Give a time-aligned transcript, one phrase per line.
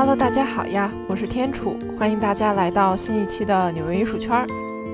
[0.00, 4.46] Hello，大家好呀，我是天楚，欢迎大家来到新一期的纽约艺术圈。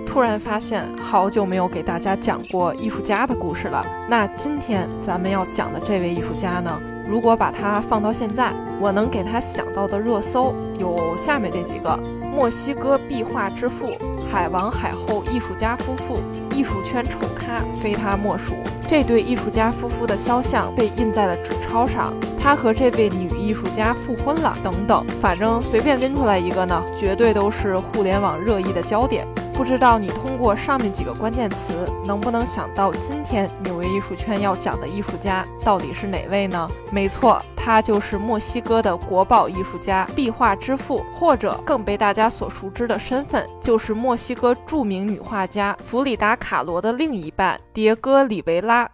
[0.04, 3.86] 突然发现好久没有给大家讲过艺术家的故事了。
[4.08, 6.76] 那今天咱们要讲的这位艺术家呢，
[7.08, 11.96] 如果把他放到现在，我能给他想到的热搜有下面这几个：
[12.34, 13.96] 墨西哥壁画之父、
[14.28, 16.18] 海王海后艺术家夫妇，
[16.50, 18.54] 艺术圈丑咖非他莫属。
[18.88, 22.12] 这对艺术家夫妇的肖像被印在了纸钞上，
[22.46, 29.26] 他和这位女艺术家复婚了，等等，反正随便拎出来一个呢，绝对都是互联网热议的焦点。
[29.52, 31.74] 不知道你通过上面几个关键词，
[32.06, 36.70] 能不能想到今天纽约艺术圈要讲的艺术家到底是哪位呢？
[36.92, 48.88] 没错，他就是墨西哥的国宝艺术家、壁画之父，或者更被大家所熟知的身份，就是墨西哥著名女画家弗里达·卡罗的另一半迭戈·里维拉。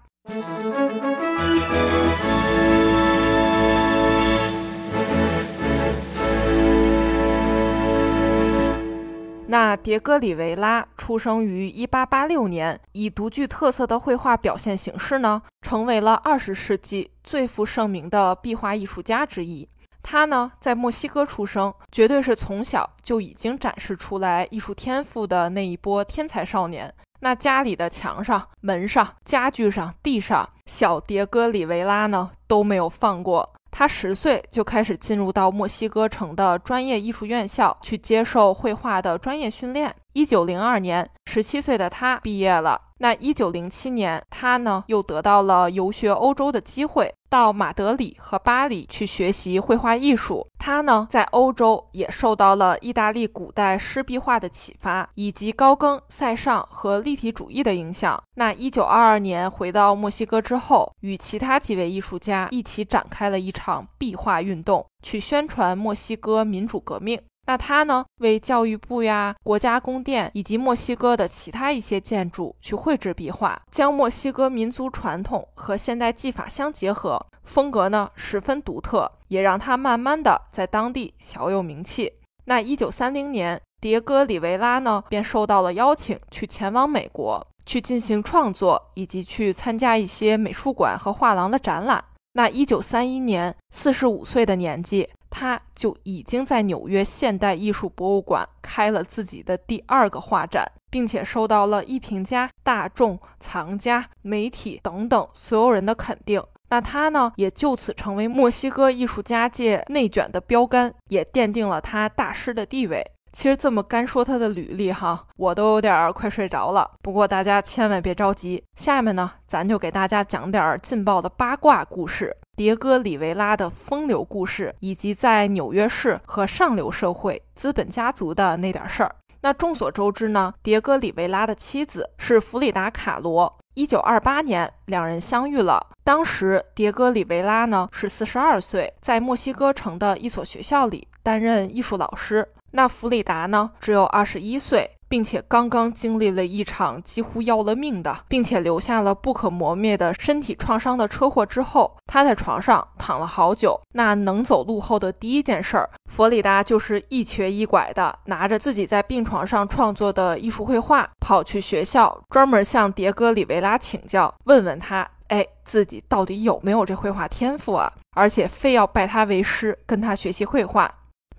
[9.53, 19.69] 那迭戈·里维拉出生于1886年，以独具特色的绘画表现形式呢，成为了20世纪最负盛名的壁画艺术家之一。
[20.03, 26.91] 他呢，在墨西哥出生，绝对是从小就已经展示出来艺术天赋的那一波天才少年。
[27.21, 33.53] 那家里的墙上、门上、家具上、地上，小迭戈·里维拉呢都没有放过。
[33.73, 39.93] 他十岁就开始进入到墨西哥城的专业艺术院校去接受绘画的专业训练。
[40.15, 42.79] 一九零二年，十七岁的他毕业了。
[42.99, 50.47] 那一九零七年，他呢又得到了游学欧洲的机会，到马德里和巴黎去学习绘画艺术。
[50.59, 58.23] 他呢在欧洲也受到了意大利古代湿壁画的启发，以及高更、塞尚和立体主义的影响。
[58.35, 67.21] 那一九二二年回到墨西哥之后，与其他几位艺术家一起展开了一场壁画运动，去宣传墨西哥民主革命。
[67.53, 82.11] 那他呢，为教育部呀、国家宫殿以及墨西哥的其他一些建筑去绘制壁画，将墨西哥民族传统和现代技法相结合，风格呢十分独特，也让他慢慢的在当地小有名气。
[82.47, 92.03] 那一九三零年，迭戈·里维拉呢便受到了邀请，去前往美国，去进行创作，以及去参加一些美术馆和画廊的展览。
[92.33, 95.07] 那一九三一年，四十五岁的年纪。
[95.35, 106.45] 他就已经在纽约现代艺术博物馆开了自己的第二个画展，并且受到了艺评家、大众、藏家、媒体等等所有人的肯定。
[106.69, 113.03] 那他呢，也就此成为墨西哥艺术家界内卷的标杆，也奠定了他大师的地位。
[113.33, 116.91] 其实这么干说他的履历哈，我都有点快睡着了。
[117.01, 129.15] 不过大家千万别着急，下面呢，咱就给大家讲点劲爆的八卦故事，迭戈·里维拉的风流故事，以及在纽约市和上流社会资本家族的那点事儿。
[129.41, 133.59] 那众所周知呢，迭戈·里维拉的妻子是弗里达·卡罗。
[133.75, 135.85] 一九二八年，两人相遇了。
[136.05, 142.47] 当时迭戈·里维拉呢是四十二岁，在墨西哥城的一所学校里担任艺术老师。
[142.73, 153.79] 那弗里达呢，只有二十一岁，并且刚刚经历了一场几乎要了命的，并且留下了不可磨灭的身体创伤的车祸之后，他在床上躺了好久。
[153.93, 167.93] 那能走路后的第一件事儿，弗里达就是一瘸一拐的，拿着自己在病床上创作的艺术绘画，跑去学校，专门向迭戈·里维拉请教，问问他，哎，自己到底有没有这绘画天赋啊？
[168.17, 170.91] 而且非要拜他为师，跟他学习绘画。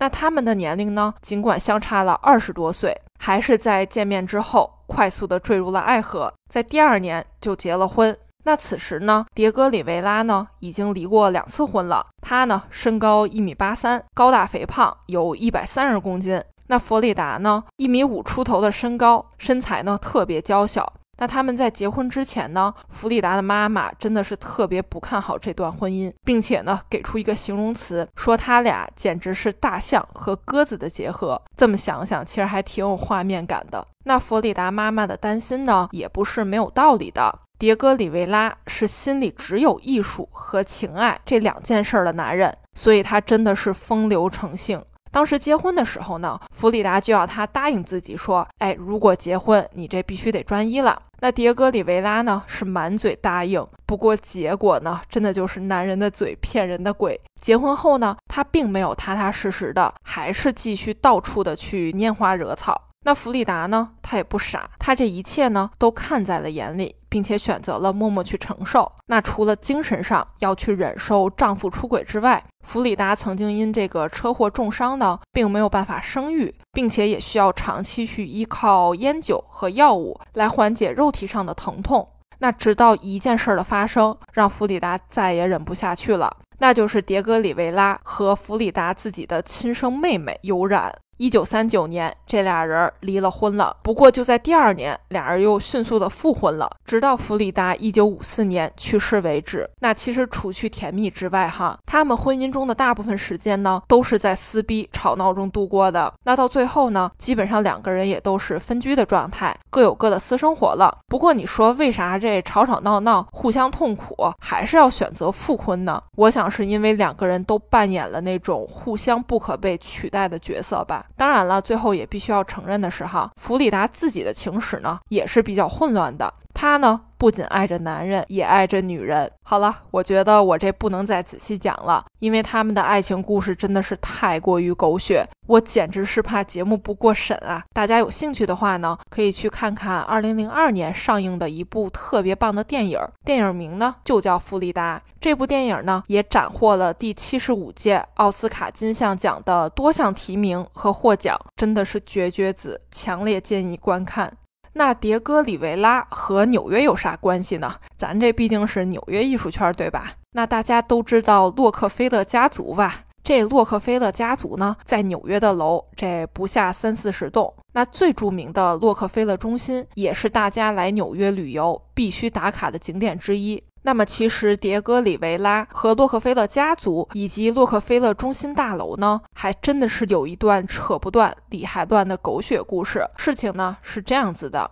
[0.04, 1.14] 那他们的年龄呢？
[1.22, 8.14] 尽管相差了二十多岁，还是在见面之后快速的坠入了爱河，在第二年就结了婚。
[8.44, 12.06] 那此时呢，迭戈·里维拉呢已经离过两次婚了。
[12.20, 16.38] 他呢身高一米八三，高大肥胖，有一百三十公斤。
[16.66, 20.92] 那弗里达呢一米五出头的身高，身材呢特别娇小。
[21.16, 31.40] 那他们在结婚之前呢，弗里达的妈妈真的是特别不看好这段婚姻，并且呢给出一个形容词，说他俩简直是大象和鸽子的结合。
[31.56, 33.86] 这么想想，其实还挺有画面感的。
[34.04, 37.40] 那弗里达妈妈的担心呢，也不是没有道理的。
[37.56, 44.82] 迭戈·里维拉是心里只有艺术和情爱这两件事儿的男人，所以他真的是风流成性。
[45.14, 57.18] 当时结婚的时候呢，弗里达就要他答应自己说：“哎，如果结婚，你这必须得专一了。”那迭戈·里维拉呢是满嘴答应，不过结果呢，真的就是男人的嘴骗人的鬼。
[57.40, 62.88] 结婚后呢，他并没有踏踏实实的，还是继续到处的去拈花惹草。
[63.04, 63.90] 那弗里达呢？
[64.02, 68.90] 她也不傻，她这一切呢都看在了眼里，并且选择了默默去承受。
[69.06, 82.08] 那除了精神上要去忍受丈夫出轨之外，弗里达曾经因这个车祸重伤呢，并没有办法生育，并且也需要长期去依靠烟酒和药物来缓解肉体上的疼痛。
[82.38, 90.94] 那直到一件事儿的发生，让弗里达再也忍不下去了，那就是迭戈里维拉和弗里达自己的亲生妹妹有染。
[91.16, 93.76] 一九三九年，这俩人离了婚了。
[93.82, 99.68] 不过就在第二年，俩人又迅速的复婚了，直到弗里达一九五四年去世为止。
[99.80, 106.12] 那其实除去甜蜜之外，哈，他们婚姻中的大部分时间呢，都是在撕逼吵闹中度过的。
[106.24, 110.98] 那到最后呢，基本上两个人也都是分居的状态，各有各的私生活了。
[111.06, 116.02] 不过你说为啥这吵吵闹闹，互相痛苦，还是要选择复婚呢？
[116.16, 121.03] 我想是因为两个人都扮演了那种互相不可被取代的角色吧。
[121.16, 126.32] 当然了，最后也必须要承认的是，哈，弗里达自己的情史呢也是比较混乱的。
[126.54, 129.30] 他呢不仅爱着男人，也爱着女人。
[129.42, 137.62] 好了，我觉得我这不能再仔细讲了，因为他们的爱情故事真的是太过于狗血，我简直是怕节目不过审啊！
[137.72, 144.98] 大家有兴趣的话呢，可以去看看2002年上映的一部特别棒的电影，电影名呢就叫《弗里达》。
[145.20, 154.30] 这部电影呢也斩获了第七十五届奥斯卡金像奖的多项提名和获奖，真的是绝绝子，强烈建议观看。
[154.76, 157.76] 那迭戈里维拉和纽约有啥关系呢？
[157.96, 160.12] 咱这毕竟是纽约艺术圈，对吧？
[160.32, 163.02] 那大家都知道洛克菲勒家族吧？
[163.22, 167.54] 这洛克菲勒家族呢，在纽约的楼这不下三四十栋。
[167.72, 173.62] 那最著名的洛克菲勒中心，也是大家来纽约旅游必须打卡的景点之一。
[173.86, 183.06] 那么，其实迭戈里维拉和洛克菲勒家族以及洛克菲勒中心大楼呢，还真的是有一段扯不断、理还乱的狗血故事。
[183.16, 184.70] 事情呢是这样子的。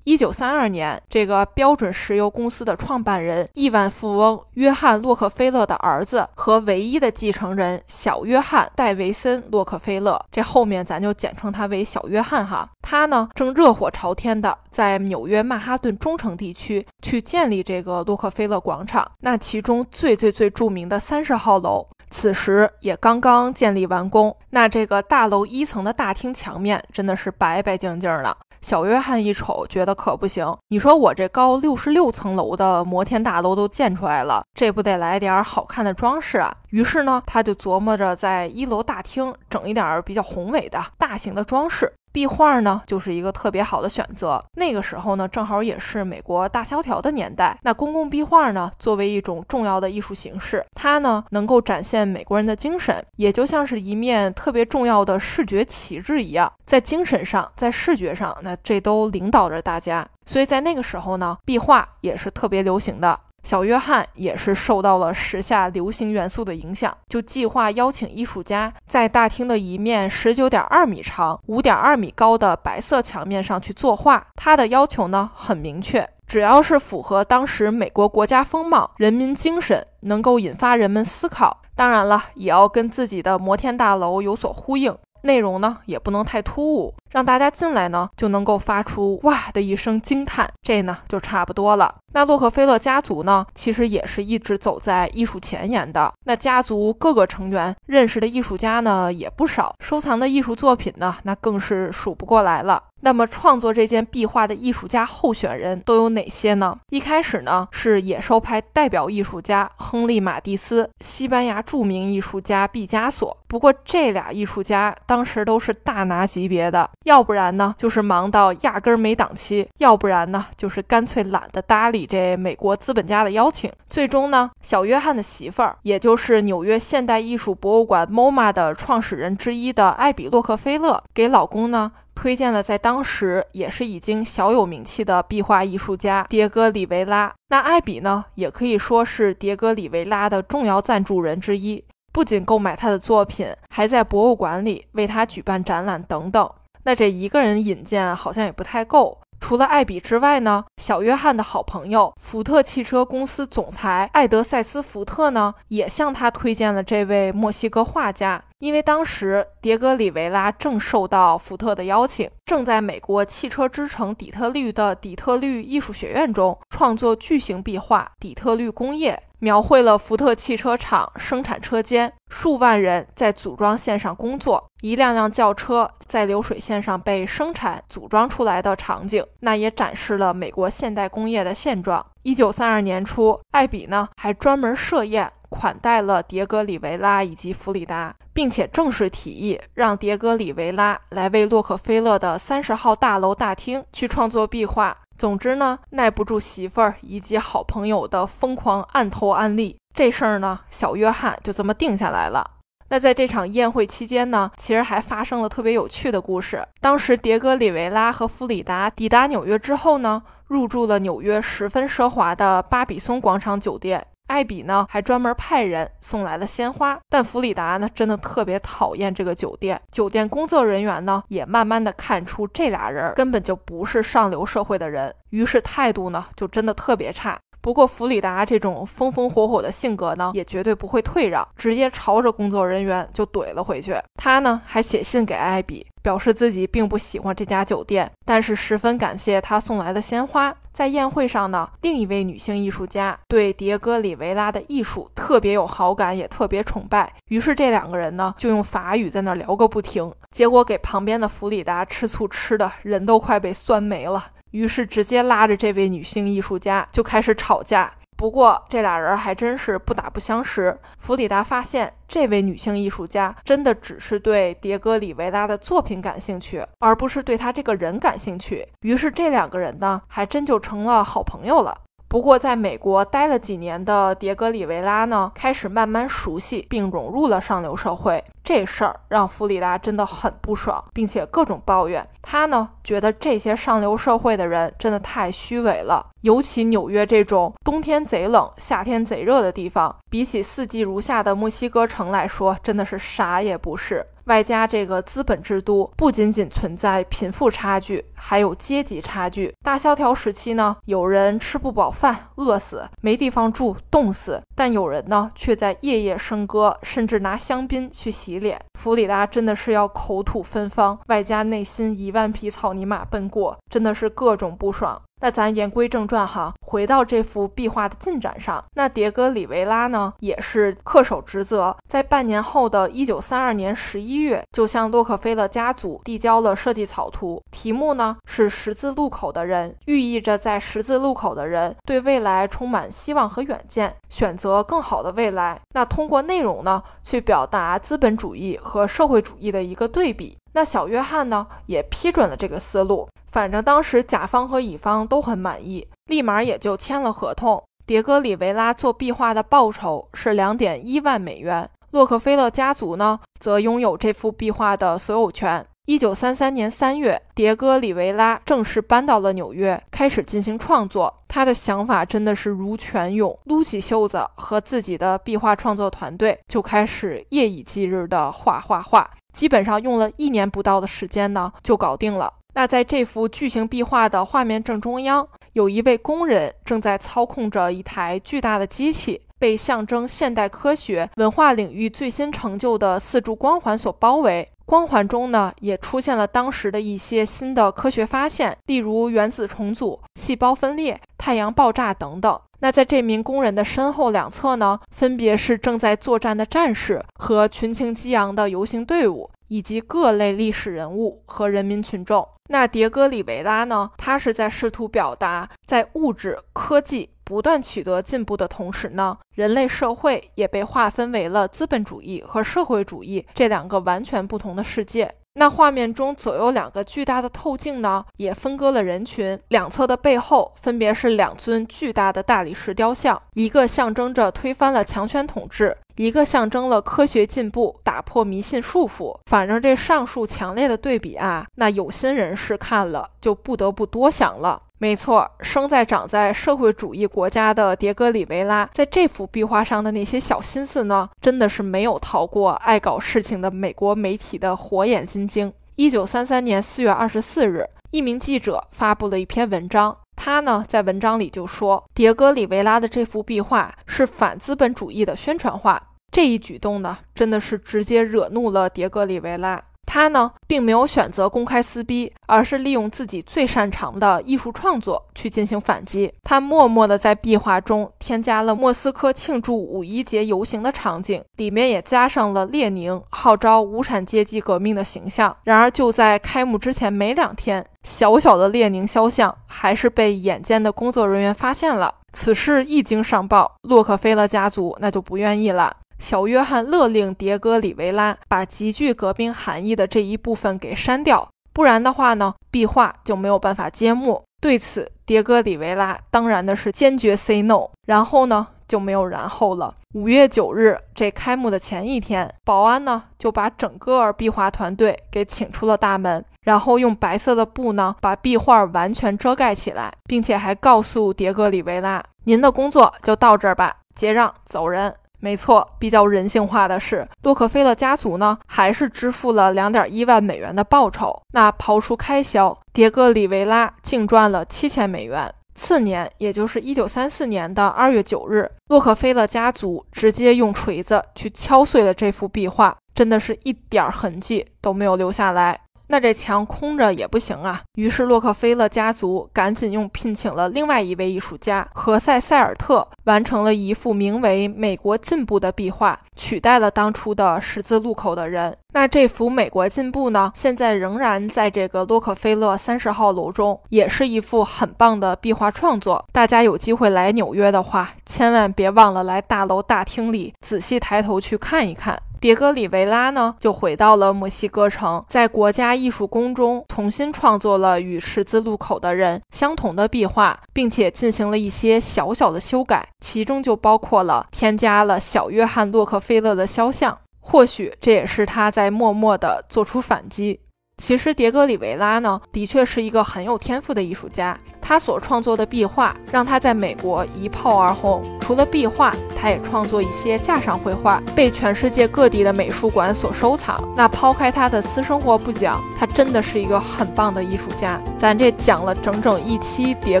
[0.04, 12.68] 一九三二年，这个标准石油公司的创办人、亿万富翁约翰·洛克菲勒的儿子和唯一的继承人小约翰·戴维森·洛克菲勒，这后面咱就简称他为小约翰哈。
[12.82, 19.08] 他呢正热火朝天的在纽约曼哈顿中城地区去建立这个洛克菲勒广场。
[19.20, 24.36] 那其中最最最著名的三十号楼，此时也刚刚建立完工。
[24.50, 28.36] 那这个大楼一层的大厅墙面真的是白白净净的。
[28.60, 30.56] 小约翰一瞅，觉得可不行。
[30.68, 36.54] 你说我这高六十六层楼的摩天大楼都建出来了，这不得来点好看的装饰啊？
[36.70, 41.92] 于是呢，他就琢磨着在一楼大厅整一点比较宏伟的大型的装饰。
[42.12, 44.42] 壁画呢，就是一个特别好的选择。
[44.54, 47.58] 那个时候呢，正好也是美国大萧条的年代。
[47.62, 60.06] 那公共壁画呢，作为一种重要的艺术形式，它呢能够展现美国人的精神，也就像是一面特别重要的视觉旗帜一样，在精神上，在视觉上，那这都领导着大家。
[60.24, 63.18] 所以在那个时候呢，壁画也是特别流行的。
[63.42, 74.24] 小约翰也是受到了时下流行元素的影响，就计划邀请艺术家在大厅的一面十九点二米长、五点二米高的白色墙面上去作画。
[74.36, 84.96] 他的要求呢很明确，只要是符合当时美国国家风貌、人民精神，能够引发人们思考，当然了，也要跟自己的摩天大楼有所呼应。
[85.24, 91.94] 内容呢也不能太突兀，让大家进来呢就能够发出哇的一声惊叹，这呢就差不多了。
[92.14, 96.12] 那洛克菲勒家族呢，其实也是一直走在艺术前沿的。
[96.26, 102.82] 那家族各个成员认识的艺术家呢也不少，收藏的艺术作品呢那更是数不过来了。
[103.04, 106.78] 那么创作这件壁画的艺术家候选人都有哪些呢？
[106.90, 113.36] 一开始呢是野兽派代表艺术家亨利·马蒂斯，西班牙著名艺术家毕加索。
[113.48, 123.70] 不过这俩艺术家当时都是大拿级别的，要不然呢就是忙到压根儿没档期，要不然呢就是干脆懒得搭理这美国资本家的邀请。
[123.88, 131.92] 最终呢，小约翰的媳妇儿，也就是纽约现代艺术博物馆 MoMA 的创始人之一的艾比·洛克菲勒，给老公呢。
[132.14, 137.32] 推荐了在当时也是已经小有名气的壁画艺术家迭戈里维拉。
[137.48, 141.82] 那艾比呢，也可以说是迭戈里维拉的重要赞助人之一，
[142.12, 146.48] 不仅购买他的作品，还在博物馆里为他举办展览等等。
[146.84, 158.42] 那这一个人引荐好像也不太够，除了艾比之外呢，小约翰的好朋友福特汽车公司总裁艾德塞斯福特呢，也向他推荐了这位墨西哥画家。
[158.62, 179.26] 因为当时迭戈·里维拉正受到福特的邀请，正在美国汽车之城底特律的底特律艺术学院中创作巨型壁画《底特律工业》，描绘了福特汽车厂生产车间，数万人在组装线上工作，一辆辆轿车在流水线上被生产组装出来的场景。
[179.40, 182.06] 那也展示了美国现代工业的现状。
[182.22, 185.30] 一九三二年初，艾比呢还专门设宴。
[185.48, 194.96] 款待了迭戈·里维拉以及弗里达，并且正式提议让迭戈·里维拉来为洛克菲勒的三十号大楼大厅去创作壁画。
[195.18, 202.52] 总之呢，耐不住媳妇儿以及好朋友的疯狂暗投安利，这事儿呢，小约翰就这么定下来了。
[202.88, 206.66] 那在这场宴会期间呢，其实还发生了特别有趣的故事。
[206.80, 210.22] 当时迭戈·里维拉和弗里达抵达纽约之后呢，
[210.52, 214.06] 入住了纽约十分奢华的巴比松广场酒店。
[214.28, 219.78] 艾比呢，还专门派人送来了鲜花，但弗里达呢，真的特别讨厌这个酒店。
[219.90, 227.38] 酒店工作人员呢，也慢慢的看出这俩人根本就不是上流社会的人，于是态度呢，就真的特别差。
[227.62, 233.96] 不过弗里达这种风风火火的性格呢，也绝对不会退让，直接朝着工作人员就怼了回去。
[234.16, 240.54] 他呢还写信给艾比，表示自己并不喜欢这家酒店，但是十分感谢他送来的鲜花。
[240.72, 247.12] 在宴会上呢，另一位女性艺术家对迭戈·里维拉的艺术特别有好感，也特别崇拜。
[247.28, 254.24] 于是这两个人呢就用法语在那聊个不停，结果给旁边的弗里达吃醋吃的人都快被酸没了。
[254.52, 257.92] 于是直接拉着这位女性艺术家就开始吵架。
[258.16, 260.78] 不过这俩人还真是不打不相识。
[260.96, 268.64] 弗里达发现这位女性艺术家真的只是对迭戈·里维拉的作品感兴趣，而不是对他这个人感兴趣。
[268.82, 271.76] 于是这两个人呢，还真就成了好朋友了。
[272.12, 278.22] 不过，在美国待了几年的迭戈·里维拉呢，开始慢慢熟悉并融入了上流社会。
[278.44, 282.06] 这事儿让弗里达真的很不爽，并且各种抱怨。
[282.20, 286.06] 他呢，觉得这些上流社会的人真的太虚伪了。
[286.20, 294.04] 尤其纽约这种冬天贼冷、夏天贼热的地方，比起四季如夏的墨西哥城来说，真的是啥也不是。
[294.24, 299.52] 外加这个资本制度不仅仅存在贫富差距，还有阶级差距。
[299.64, 308.60] 大萧条时期呢，有人吃不饱饭饿死，没地方住冻死，但有人呢却在夜夜笙歌，甚至拿香槟去洗脸。
[308.78, 315.00] 弗里达真的是要口吐芬芳，外加内心一万匹草泥马奔过，真的是各种不爽。
[315.22, 318.62] 那咱言归正传哈，回到这幅壁画的进展上。
[318.74, 335.60] 那迭戈·里维拉呢，也是恪守职责，在半年后的一九三二年十一月，就向洛克菲勒家族递交了设计草图，题目呢是“十字路口的人”，寓意着在十字路口的人对未来充满希望和远见，选择更好的未来。
[335.72, 340.36] 那通过内容呢，去表达资本主义和社会主义的一个对比。
[340.54, 343.08] 那小约翰呢，也批准了这个思路。
[343.26, 347.62] 反正当时甲方和乙方都很满意，立马也就签了合同。
[347.86, 355.66] 迭戈·里维拉做壁画的报酬是两点一万美元，洛克菲勒家族呢则拥有这幅壁画的所有权。
[355.86, 361.12] 一九三三年三月，迭戈·里维拉正式搬到了纽约，开始进行创作。
[361.26, 372.32] 他的想法真的是如泉涌，撸起袖子和自己的壁画创作团队就开始夜以继日的画画画，基本上用了一年不到的时间呢就搞定了。
[372.54, 384.46] 那在这幅巨型壁画的画面正中央，有一位工人正在操控着一台巨大的机器，被象征现代科学文化领域最新成就的四柱光环所包围。
[384.66, 392.40] 光环中呢，也出现了当时的一些新的科学发现，例如原子重组、细胞分裂、太阳爆炸等等。
[392.60, 399.30] 那在这名工人的身后两侧呢，分别是正在作战的战士和群情激昂的游行队伍。
[399.52, 402.26] 以及各类历史人物和人民群众。
[402.52, 403.90] 那迭戈·里维拉呢？
[403.96, 415.14] 他是在试图表达，在物质科技不断取得进步的同时呢，人类社会也被划分为了资本主义和社会主义这两个完全不同的世界。
[415.36, 419.40] 那画面中左右两个巨大的透镜呢，也分割了人群。
[419.48, 425.74] 两侧的背后分别是两尊巨大的大理石雕像，一个象征着推翻了强权统治。
[425.96, 429.18] 一个象征了科学进步，打破迷信束缚。
[429.26, 434.60] 反正这上述强烈的对比啊，那有心人士看了就不得不多想了。
[434.78, 445.52] 没错，生在长在社会主义国家的迭戈·里维拉，在这幅壁画上的那些小心思呢，真的是没有逃过爱搞事情的美国媒体的火眼金睛。
[445.76, 449.96] 一九三三年四月二十四日，一名记者发布了一篇文章。
[450.16, 455.82] 他呢，在文章里就说，迭戈·里维拉的这幅壁画是反资本主义的宣传画。
[456.10, 459.62] 这一举动呢，真的是直接惹怒了迭戈·里维拉。
[459.84, 466.12] 他呢，并没有选择公开撕逼，而是利用自己最擅长的艺术创作去进行反击。
[466.24, 475.36] 他默默地在壁画中添加了莫斯科庆祝五一节游行的场景，里面也加上了列宁号召无产阶级革命的形象。
[475.44, 481.96] 然而，就在开幕之前没两天，小小的列宁肖像还是被眼尖的工作人员发现了。
[482.14, 485.74] 此事一经上报，洛克菲勒家族那就不愿意了。
[486.02, 494.20] 小约翰勒令迭戈·里维拉把极具革命含义的这一部分给删掉，不然的话呢，壁画就没有办法揭幕。
[494.40, 497.68] 对此，迭戈·里维拉当然的是坚决 say no。
[497.86, 499.72] 然后呢，就没有然后了。
[499.94, 521.22] 五月九日，这开幕的前一天，保安呢就把整个壁画团队给请出了大门，然后用白色的布呢把壁画完全遮盖起来，并且还告诉迭戈·里维拉：“您的工作就到这儿吧，结账走人。”没错，比较人性化的是，洛克菲勒家族呢，还是支付了两点一万美元的报酬。
[521.32, 525.32] 那刨除开销，迭戈·里维拉净赚了七千美元。
[525.54, 535.60] 次年，也就是一九三四年的二月九日，洛克菲勒家族直接用锤子去敲碎了这幅壁画，真的是一点痕迹都没有留下来。
[535.92, 548.56] 那这墙空着也不行啊，于是洛克菲勒家族赶紧用聘请了另外一位艺术家何塞·塞尔特，完成了一幅名为《美国进步》的壁画，取代了当初的十字路口的人。
[548.72, 556.02] 那这幅《美国进步》呢，现在仍然在这个洛克菲勒三十号楼中，也是一幅很棒的壁画创作。
[556.10, 562.00] 大家有机会来纽约的话，千万别忘了来大楼大厅里仔细抬头去看一看。
[562.22, 576.96] 迭戈·里维拉呢，就回到了墨西哥城，在国家艺术宫中重新创作了与十字路口的人相同的壁画，并且进行了一些小小的修改，其中就包括了添加了小约翰·洛克菲勒的肖像。
[577.18, 580.38] 或许这也是他在默默地做出反击。
[580.78, 584.38] 其实，迭戈·里维拉呢，的确是一个很有天赋的艺术家。
[584.62, 588.00] 他所创作的壁画让他在美国一炮而红。
[588.20, 593.60] 除了壁画，他也创作一些架上绘画，被全世界各地的美术馆所收藏。
[593.76, 597.80] 那抛开他的私生活不讲，他真的是一个很棒的艺术家。
[597.98, 600.00] 咱这讲了整整一期迭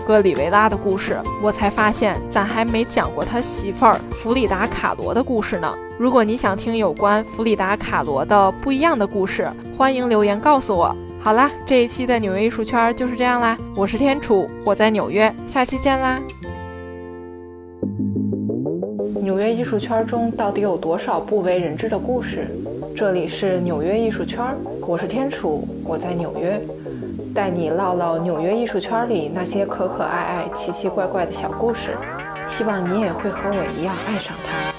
[0.00, 5.74] 戈·里维拉的故事，我才发现咱还没讲过他媳妇儿弗里达·卡罗的故事呢。
[5.98, 10.96] 如果你想听有关弗里达·卡罗的不一样的故事，欢迎留言告诉我。
[11.24, 13.56] 好啦，这一期的纽约艺术圈就是这样啦。
[13.76, 16.20] 我是天楚，我在纽约，下期见啦。
[19.20, 22.48] 纽约艺术圈中到底有多少不为人知的故事？
[22.96, 24.44] 这里是纽约艺术圈，
[24.80, 26.60] 我是天楚，我在纽约，
[27.32, 31.90] 带你唠唠纽约艺术圈里那些可可爱爱、奇奇怪怪的小故事。
[32.48, 34.71] 希望你也会和我一样爱上它。